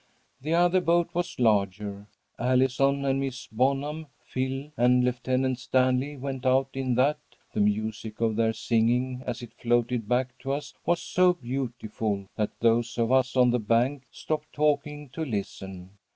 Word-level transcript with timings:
"The 0.41 0.55
other 0.55 0.81
boat 0.81 1.11
was 1.13 1.37
larger. 1.37 2.07
Allison 2.39 3.05
and 3.05 3.19
Miss 3.19 3.45
Bonham, 3.45 4.07
Phil 4.25 4.71
and 4.75 5.03
Lieutenant 5.03 5.59
Stanley 5.59 6.17
went 6.17 6.43
out 6.43 6.69
in 6.73 6.95
that. 6.95 7.19
The 7.53 7.59
music 7.59 8.19
of 8.19 8.35
their 8.35 8.51
singing, 8.53 9.21
as 9.27 9.43
it 9.43 9.53
floated 9.53 10.07
back 10.09 10.35
to 10.39 10.53
us, 10.53 10.73
was 10.87 11.03
so 11.03 11.33
beautiful, 11.33 12.25
that 12.35 12.59
those 12.61 12.97
of 12.97 13.11
us 13.11 13.35
on 13.35 13.51
the 13.51 13.59
bank 13.59 14.07
stopped 14.09 14.53
talking 14.53 15.09
to 15.09 15.23
listen. 15.23 15.91